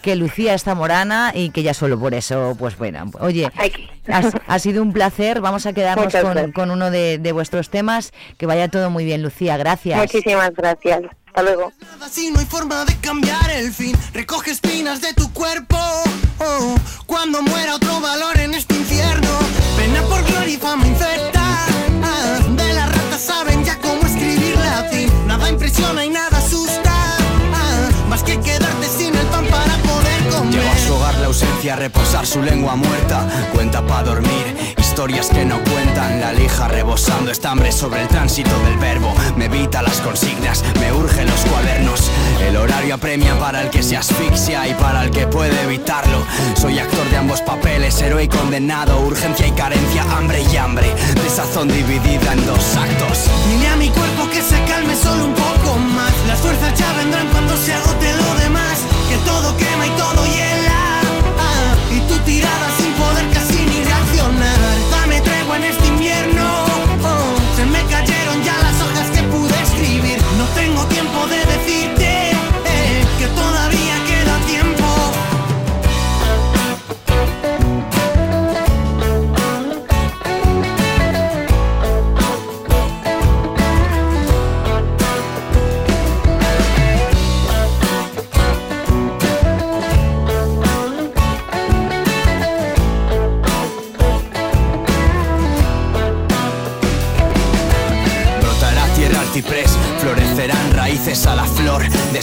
[0.01, 3.51] que Lucía está morana y que ya solo por eso, pues bueno, oye,
[4.47, 5.41] ha sido un placer.
[5.41, 6.11] Vamos a quedarnos
[6.55, 8.13] con uno de, de vuestros temas.
[8.39, 9.57] Que vaya todo muy bien, Lucía.
[9.57, 9.99] Gracias.
[9.99, 11.03] Muchísimas gracias.
[11.35, 11.73] Hasta luego.
[11.99, 13.97] Así no hay forma de cambiar el fin.
[14.13, 15.77] Recoge espinas de tu cuerpo.
[16.39, 16.75] oh,
[17.07, 19.29] cuando muera otro valor en este infierno.
[19.75, 21.41] Pena por gloria y fama infecta.
[22.03, 25.09] ah, de las ratas saben ya cómo escribir latín.
[25.25, 26.93] Nada impresiona y nada asusta.
[27.55, 30.53] ah, más que quedarte sin el pan para poder comer.
[30.53, 33.27] Lleva a su hogar la ausencia reposar su lengua muerta.
[33.53, 36.21] Cuenta pa' dormir, historias que no cuentan.
[36.21, 39.11] La lija rebosando estambre sobre el tránsito del verbo.
[39.35, 42.11] Me evita las consignas, me urgen los cuadernos.
[42.47, 46.23] El horario apremia para el que se asfixia y para el que puede evitarlo.
[46.61, 48.99] Soy actor de ambos papeles, héroe y condenado.
[48.99, 50.93] Urgencia y carencia, hambre y hambre.
[51.23, 53.31] Desazón dividida en dos actos.
[53.49, 56.13] Dile a mi cuerpo que se calme solo un poco más.
[56.27, 58.77] Las fuerzas ya vendrán cuando se agote lo demás.
[59.09, 61.01] Que todo quema y todo hiela.
[61.39, 62.72] Ah, y tu tirada
[65.55, 66.22] en este invierno.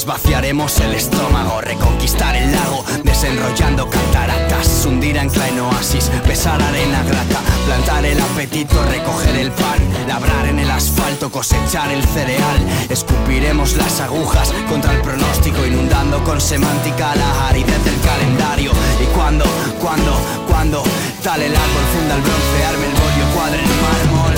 [0.00, 0.10] Flor.
[0.10, 4.86] Desvaciaremos el estómago, reconquistar el lago, desenrollando cataratas.
[4.86, 9.78] Hundir ancla en oasis, besar arena grata, plantar el apetito, recoger el pan,
[10.08, 12.58] labrar en el asfalto, cosechar el cereal.
[12.88, 18.72] Escupiremos las agujas contra el pronóstico, inundando con semántica la aridez del calendario.
[19.00, 19.44] Y cuando,
[19.80, 20.12] cuando,
[20.48, 20.82] cuando,
[21.22, 24.34] tal el árbol funda el bronce, arme el bollo, cuadre el mármol.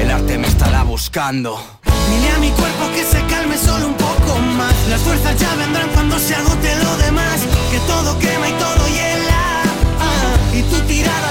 [0.00, 1.60] El arte me estará buscando.
[2.10, 4.09] Dile a mi cuerpo que se calme solo un poco
[4.88, 7.40] Las fuerzas ya vendrán cuando se agote lo demás.
[7.70, 9.62] Que todo quema y todo hiela.
[10.00, 11.30] Ah, y tu tirada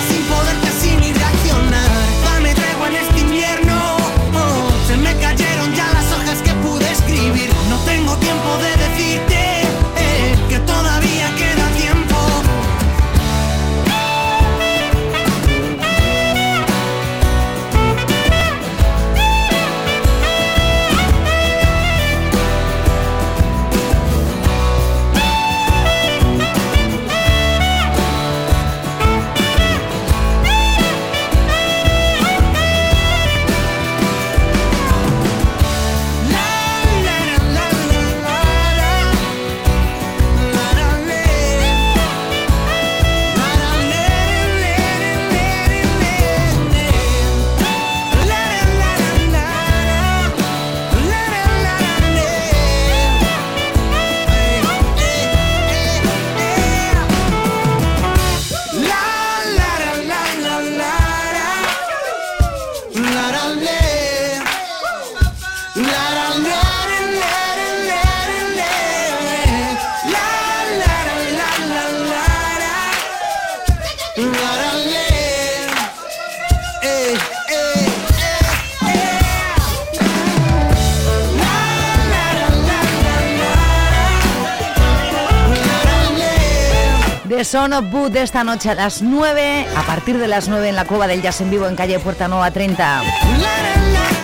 [87.59, 90.85] Son of Boot esta noche a las 9, a partir de las 9 en la
[90.85, 93.01] Cueva del Jazz en vivo en calle Puerta Nueva 30.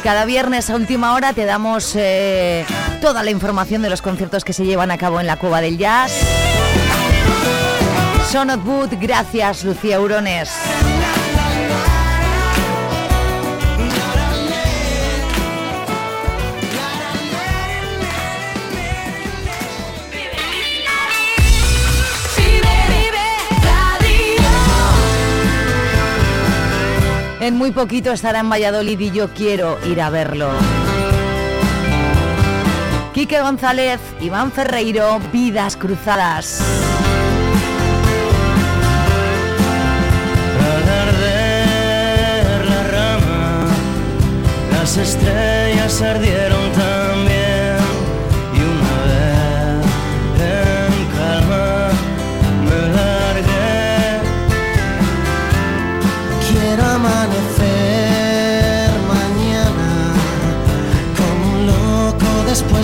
[0.03, 2.65] Cada viernes a última hora te damos eh,
[3.01, 5.77] toda la información de los conciertos que se llevan a cabo en la Cueva del
[5.77, 6.13] Jazz.
[8.31, 10.49] Son of Boot, gracias Lucía Urones.
[27.45, 30.49] En muy poquito estará en Valladolid y yo quiero ir a verlo.
[33.13, 36.59] Quique González, Iván Ferreiro, Vidas Cruzadas.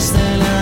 [0.02, 0.61] Loco después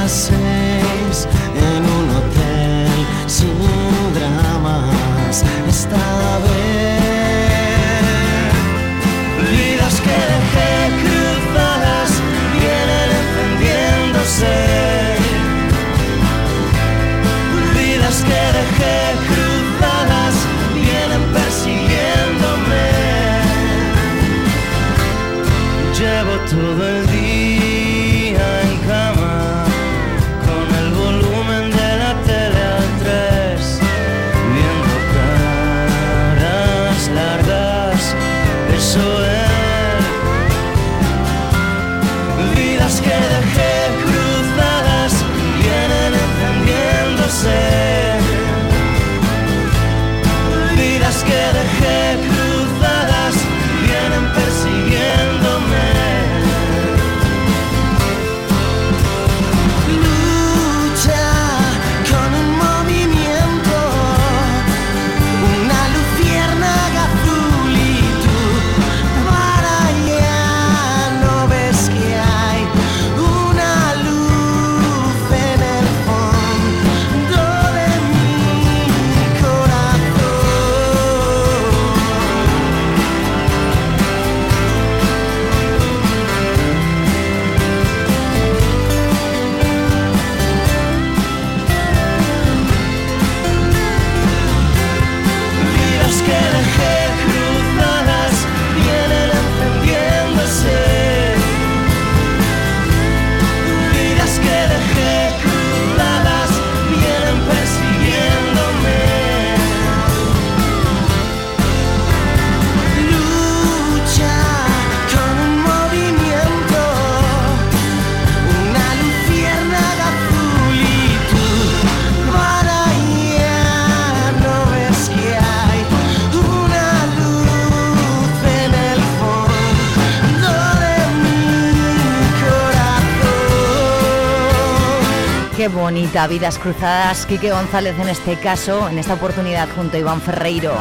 [136.19, 137.25] bonita, Vidas Cruzadas.
[137.25, 140.75] Quique González en este caso, en esta oportunidad junto a Iván Ferreiro.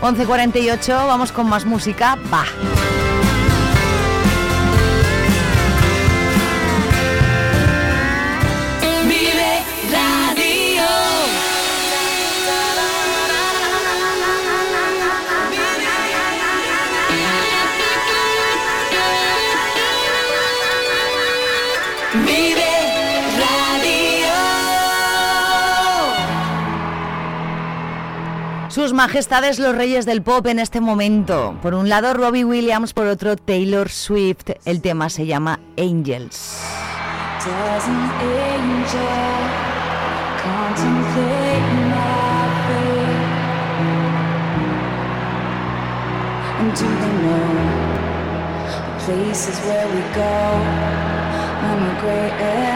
[0.00, 2.16] 11.48, vamos con más música.
[2.32, 2.44] Va.
[28.92, 31.56] Sus majestades los reyes del pop en este momento.
[31.62, 34.50] Por un lado Robbie Williams, por otro Taylor Swift.
[34.66, 36.60] El tema se llama Angels.
[49.64, 50.92] Where we go
[51.62, 52.71] when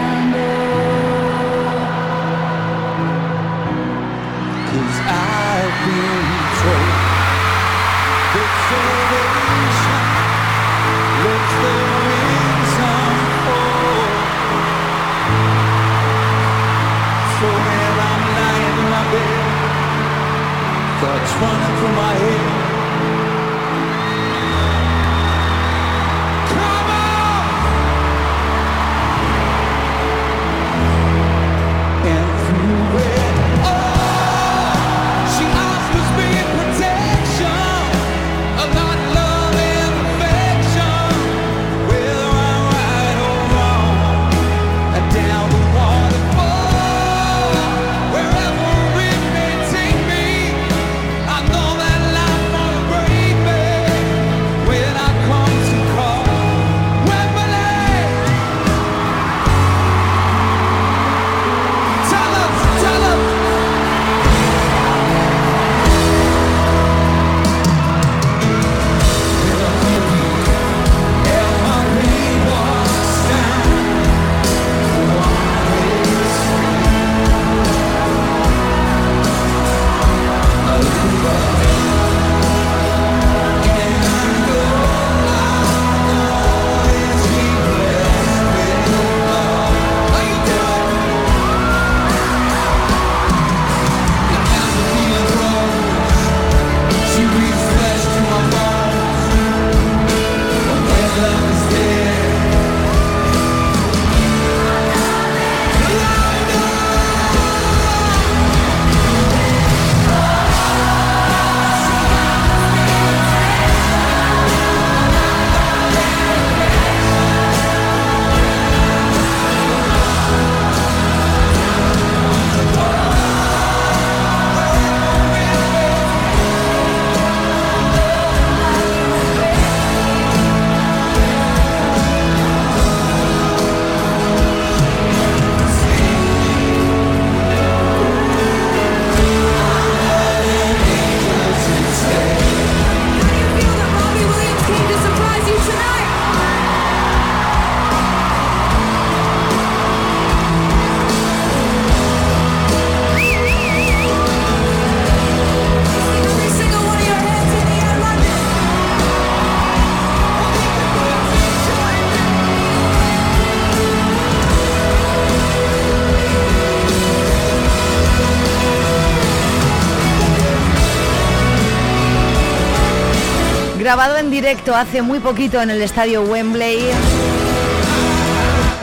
[174.75, 176.79] hace muy poquito en el estadio Wembley.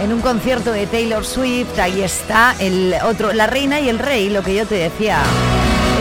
[0.02, 4.30] En un concierto de Taylor Swift, ahí está el otro, la reina y el rey,
[4.30, 5.22] lo que yo te decía.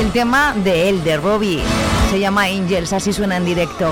[0.01, 1.63] El tema de él, de Robbie.
[2.11, 3.91] Se llama Angels, así suena en directo.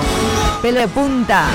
[0.62, 1.46] Pelo de punta.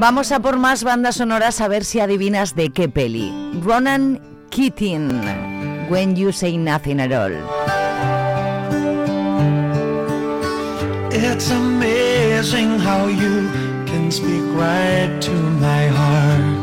[0.00, 3.30] Vamos a por más bandas sonoras a ver si adivinas de qué peli.
[3.62, 5.10] Ronan Keating,
[5.90, 7.34] When You Say Nothing at All.
[11.12, 13.46] It's amazing how you
[13.84, 16.60] can speak right to my heart.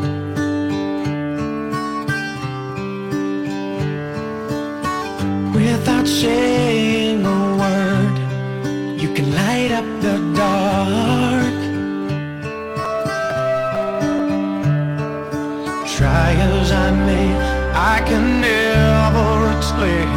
[5.54, 11.07] Without saying a word, you can light up the dark.
[17.80, 20.08] I can never explain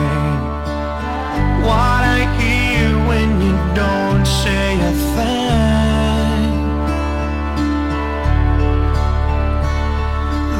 [1.62, 6.50] what I hear when you don't say a thing.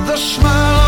[0.06, 0.81] The smile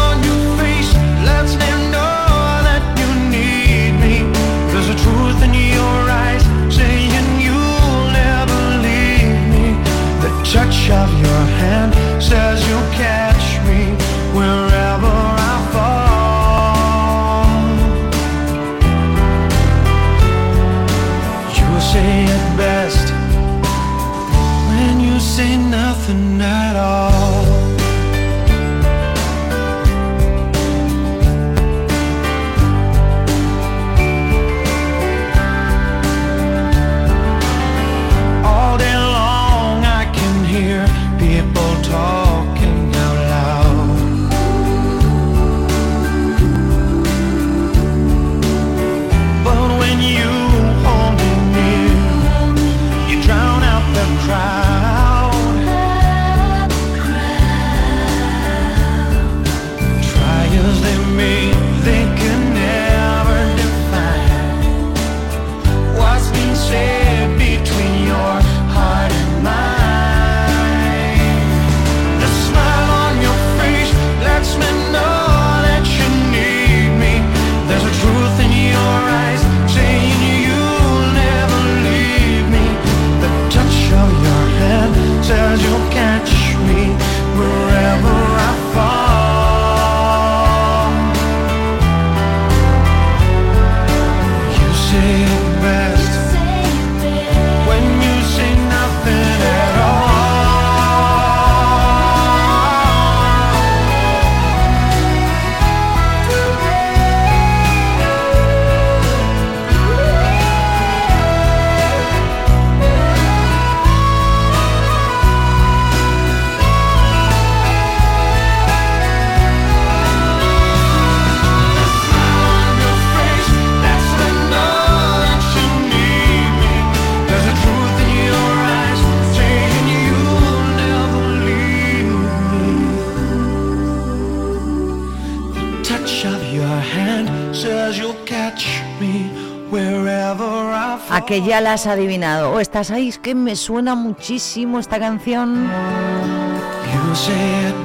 [141.33, 142.51] que ya la has adivinado.
[142.51, 145.67] O estás ahí, es que me suena muchísimo esta canción.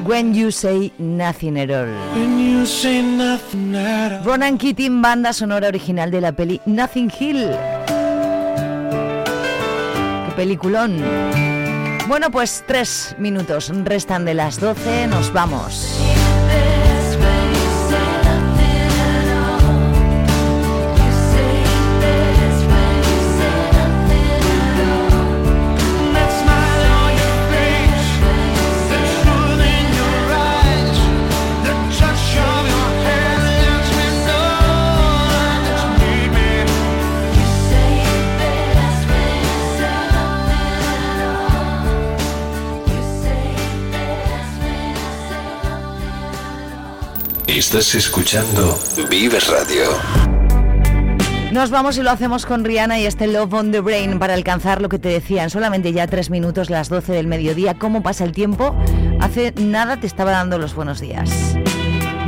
[0.05, 1.89] When You Say Nothing at All.
[3.75, 4.23] all.
[4.23, 7.49] Ronan Keating, banda sonora original de la peli Nothing Hill.
[10.27, 11.03] ¡Qué peliculón!
[12.07, 15.98] Bueno, pues tres minutos restan de las 12, nos vamos.
[47.59, 48.79] Estás escuchando
[49.11, 49.91] Vive Radio.
[51.51, 54.81] Nos vamos y lo hacemos con Rihanna y este Love on the Brain para alcanzar
[54.81, 55.51] lo que te decían.
[55.51, 57.75] Solamente ya tres minutos, las 12 del mediodía.
[57.75, 58.77] ¿Cómo pasa el tiempo?
[59.19, 61.58] Hace nada te estaba dando los buenos días.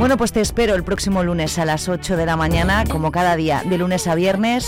[0.01, 3.35] Bueno, pues te espero el próximo lunes a las 8 de la mañana, como cada
[3.35, 4.67] día, de lunes a viernes,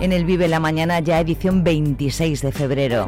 [0.00, 3.06] en el Vive la Mañana, ya edición 26 de febrero.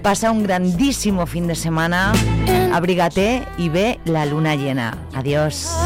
[0.00, 2.12] Pasa un grandísimo fin de semana,
[2.72, 4.96] abrígate y ve la luna llena.
[5.12, 5.76] Adiós.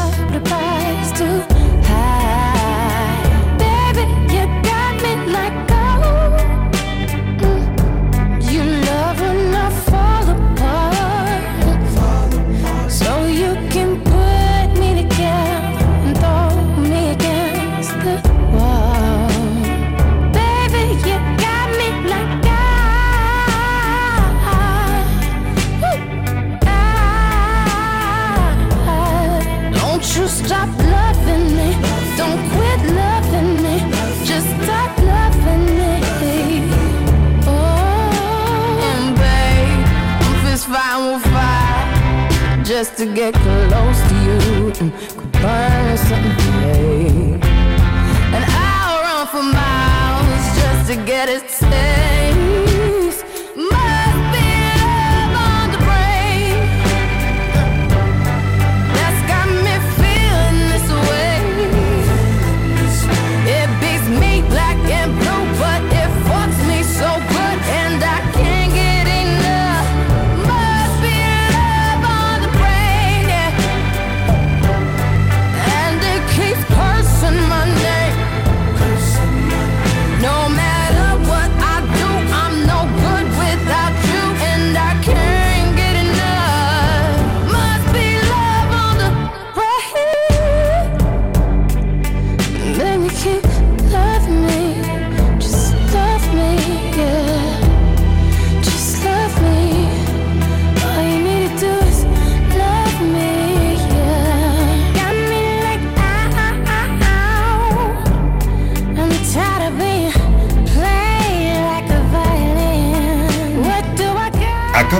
[42.67, 44.37] Just to get close to you.
[44.73, 47.41] Mm, Could burn something.
[48.35, 51.96] And I'll run for miles just to get a taste.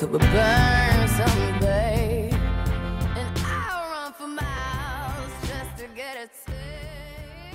[0.00, 0.89] could burn?